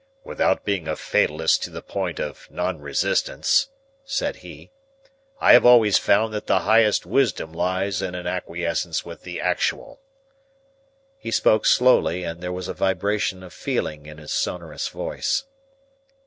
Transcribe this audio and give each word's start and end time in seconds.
"Without 0.23 0.65
being 0.65 0.87
a 0.87 0.95
fatalist 0.95 1.61
to 1.61 1.69
the 1.69 1.83
point 1.83 2.19
of 2.19 2.47
nonresistance," 2.49 3.67
said 4.03 4.37
he, 4.37 4.71
"I 5.39 5.53
have 5.53 5.63
always 5.63 5.99
found 5.99 6.33
that 6.33 6.47
the 6.47 6.61
highest 6.61 7.05
wisdom 7.05 7.53
lies 7.53 8.01
in 8.01 8.15
an 8.15 8.25
acquiescence 8.25 9.05
with 9.05 9.21
the 9.21 9.39
actual." 9.39 10.01
He 11.19 11.29
spoke 11.29 11.67
slowly, 11.67 12.23
and 12.23 12.41
there 12.41 12.51
was 12.51 12.67
a 12.67 12.73
vibration 12.73 13.43
of 13.43 13.53
feeling 13.53 14.07
in 14.07 14.17
his 14.17 14.33
sonorous 14.33 14.87
voice. 14.87 15.43